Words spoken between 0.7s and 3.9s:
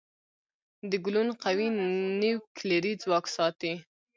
د ګلوون قوي نیوکلیري ځواک ساتي.